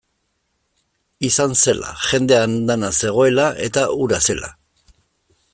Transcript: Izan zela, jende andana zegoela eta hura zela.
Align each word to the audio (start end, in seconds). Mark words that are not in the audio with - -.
Izan 1.29 1.53
zela, 1.65 1.91
jende 2.07 2.41
andana 2.47 2.91
zegoela 3.05 3.47
eta 3.69 3.87
hura 3.99 4.23
zela. 4.31 4.55